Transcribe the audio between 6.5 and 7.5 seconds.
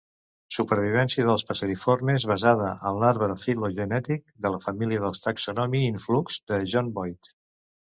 de John Boyd.